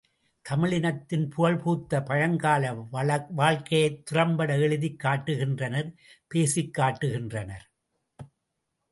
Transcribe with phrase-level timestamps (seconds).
[0.41, 2.73] தமிழ் இனத்தின் புகழ்பூத்த பழங்கால
[3.29, 5.93] வாழ்க்கையைத் திறம்பட எழுதிக் காட்டுகின்றனர்
[6.35, 7.67] பேசிக்காட்டுகின்றனர்.